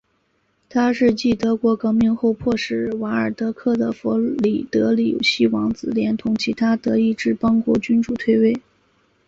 [0.67, 8.59] 它是继德国革命后迫使瓦尔德克的弗里德里希王子连同其他德意志邦国君主退位。